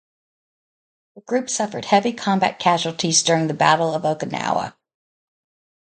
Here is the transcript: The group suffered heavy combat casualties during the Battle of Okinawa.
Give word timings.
The 1.13 1.21
group 1.21 1.47
suffered 1.47 1.85
heavy 1.85 2.11
combat 2.11 2.57
casualties 2.57 3.21
during 3.21 3.45
the 3.45 3.53
Battle 3.53 3.93
of 3.93 4.01
Okinawa. 4.01 4.73